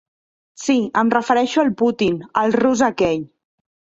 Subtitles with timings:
[0.61, 3.23] Sí, em refereixo al Putin, el rus aquell.